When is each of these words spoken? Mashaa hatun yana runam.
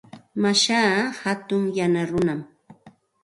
Mashaa 0.43 1.11
hatun 1.21 1.63
yana 1.77 2.01
runam. 2.09 2.39